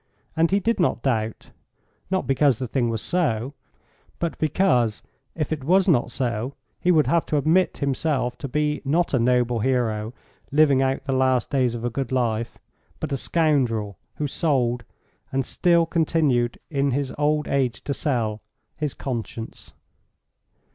[0.35, 1.51] And he did not doubt,
[2.09, 3.53] not because the thing was so,
[4.17, 5.03] but because
[5.35, 9.19] if it was not so, he would have to admit himself to be not a
[9.19, 10.11] noble hero
[10.51, 12.57] living out the last days of a good life,
[12.99, 14.85] but a scoundrel, who sold,
[15.31, 18.41] and still continued in his old age to sell,
[18.75, 19.71] his conscience.